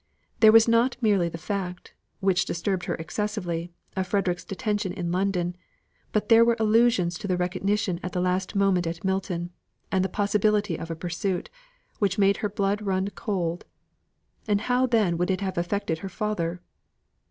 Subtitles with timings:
[0.39, 5.55] There was not merely the fact, which disturbed her excessively, of Frederick's detention in London,
[6.11, 9.51] but there were allusions to the recognition at the last moment at Milton,
[9.91, 11.51] and the possibility of a pursuit,
[11.99, 13.63] which made her blood run cold;
[14.47, 16.61] and how then would it have affected her father?